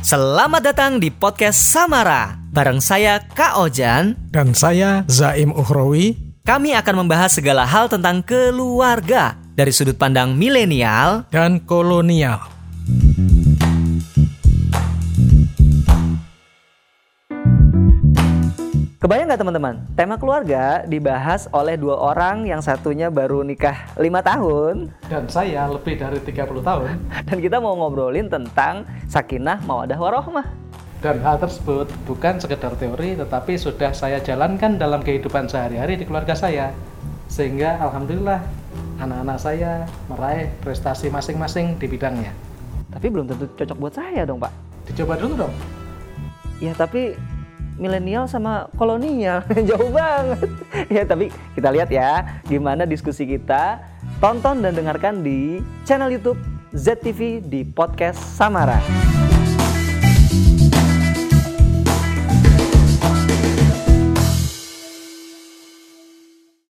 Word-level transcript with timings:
Selamat 0.00 0.64
datang 0.64 0.96
di 0.96 1.12
podcast 1.12 1.60
Samara. 1.60 2.32
Bareng 2.48 2.80
saya 2.80 3.20
Kak 3.20 3.60
Ojan. 3.60 4.16
Dan 4.32 4.56
saya 4.56 5.04
Zaim 5.12 5.52
Uhrawi. 5.52 6.16
Kami 6.40 6.72
akan 6.72 7.04
membahas 7.04 7.36
segala 7.36 7.68
hal 7.68 7.92
tentang 7.92 8.24
keluarga 8.24 9.36
dari 9.52 9.68
sudut 9.68 10.00
pandang 10.00 10.32
milenial 10.32 11.28
dan 11.28 11.60
kolonial. 11.60 12.59
Kebayang 19.00 19.32
nggak 19.32 19.40
teman-teman? 19.40 19.80
Tema 19.96 20.20
keluarga 20.20 20.84
dibahas 20.84 21.48
oleh 21.56 21.72
dua 21.80 21.96
orang 21.96 22.44
yang 22.44 22.60
satunya 22.60 23.08
baru 23.08 23.40
nikah 23.40 23.96
lima 23.96 24.20
tahun 24.20 24.92
Dan 25.08 25.24
saya 25.24 25.64
lebih 25.72 25.96
dari 25.96 26.20
30 26.20 26.36
tahun. 26.60 27.00
dan 27.32 27.38
kita 27.40 27.64
mau 27.64 27.72
ngobrolin 27.80 28.28
tentang 28.28 28.84
sakinah 29.08 29.64
mawadah 29.64 29.96
warohmah. 29.96 30.44
Dan 31.00 31.16
hal 31.24 31.40
tersebut 31.40 31.88
bukan 32.04 32.44
sekedar 32.44 32.76
teori, 32.76 33.16
tetapi 33.16 33.56
sudah 33.56 33.88
saya 33.96 34.20
jalankan 34.20 34.76
dalam 34.76 35.00
kehidupan 35.00 35.48
sehari-hari 35.48 35.96
di 35.96 36.04
keluarga 36.04 36.36
saya. 36.36 36.68
Sehingga 37.24 37.80
Alhamdulillah 37.80 38.44
anak-anak 39.00 39.38
saya 39.40 39.88
meraih 40.12 40.52
prestasi 40.60 41.08
masing-masing 41.08 41.80
di 41.80 41.88
bidangnya. 41.88 42.36
Tapi 42.92 43.08
belum 43.08 43.32
tentu 43.32 43.48
cocok 43.48 43.76
buat 43.80 43.96
saya 43.96 44.28
dong 44.28 44.44
pak. 44.44 44.52
Dicoba 44.92 45.16
dulu 45.16 45.48
dong. 45.48 45.54
Ya 46.60 46.76
tapi 46.76 47.16
milenial 47.80 48.28
sama 48.28 48.68
kolonial 48.76 49.40
jauh 49.68 49.88
banget. 49.90 50.50
ya 50.94 51.02
tapi 51.08 51.32
kita 51.56 51.72
lihat 51.72 51.88
ya 51.88 52.40
gimana 52.44 52.84
diskusi 52.84 53.24
kita. 53.24 53.80
Tonton 54.20 54.60
dan 54.60 54.76
dengarkan 54.76 55.24
di 55.24 55.64
channel 55.88 56.12
YouTube 56.12 56.36
ZTV 56.76 57.40
di 57.40 57.64
podcast 57.64 58.20
Samara. 58.36 59.19